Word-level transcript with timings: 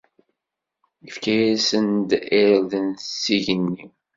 Ifka-asen-d 1.07 2.09
irden 2.43 2.89
seg 2.99 3.29
yigenni. 3.33 3.85